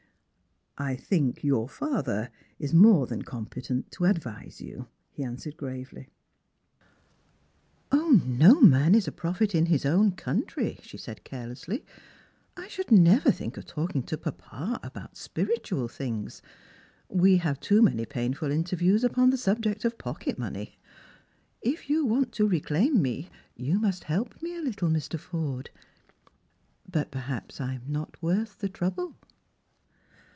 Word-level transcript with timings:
"I 0.91 0.95
think 0.95 1.43
your 1.43 1.69
father 1.69 2.31
is 2.57 2.73
more 2.73 3.05
than 3.05 3.21
competent 3.21 3.91
to 3.91 4.05
advise 4.05 4.61
you," 4.61 4.87
he 5.11 5.23
answered 5.23 5.55
gravely." 5.55 6.09
0, 7.93 8.07
no 8.25 8.59
man 8.61 8.95
is 8.95 9.07
a 9.07 9.11
prophet 9.11 9.53
in 9.53 9.67
his 9.67 9.85
own 9.85 10.13
country," 10.13 10.79
she 10.81 10.97
said 10.97 11.23
care 11.23 11.45
lessly." 11.47 11.83
I 12.57 12.67
should 12.67 12.89
never 12.91 13.29
think 13.29 13.57
of 13.57 13.65
talking 13.65 14.01
to 14.03 14.17
papa 14.17 14.79
about 14.81 15.17
spiritual 15.17 15.87
things; 15.87 16.41
we 17.09 17.37
have 17.37 17.59
too 17.59 17.83
many 17.83 18.05
painful 18.07 18.49
interviews 18.49 19.03
upon 19.03 19.29
the 19.29 19.37
subject 19.37 19.85
of 19.85 19.99
pocket 19.99 20.39
money. 20.39 20.79
If 21.61 21.91
you 21.91 22.05
want 22.07 22.31
to 22.31 22.47
reclaim 22.47 23.03
me, 23.03 23.29
you 23.55 23.77
must 23.77 24.05
help 24.05 24.41
me 24.41 24.57
a 24.57 24.61
little, 24.63 24.89
Mr. 24.89 25.19
Forde. 25.19 25.69
But 26.89 27.11
perhaps 27.11 27.61
I 27.61 27.73
am 27.75 27.83
not 27.87 28.19
worth 28.23 28.57
the 28.59 28.69
trouble?" 28.69 29.15